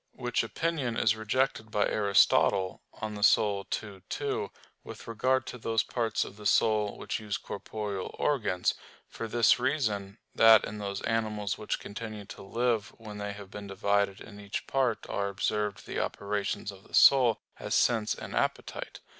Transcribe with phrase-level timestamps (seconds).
[0.13, 4.51] Which opinion is rejected by Aristotle (De Anima ii, 2),
[4.83, 8.73] with regard to those parts of the soul which use corporeal organs;
[9.07, 13.67] for this reason, that in those animals which continue to live when they have been
[13.67, 19.01] divided in each part are observed the operations of the soul, as sense and appetite.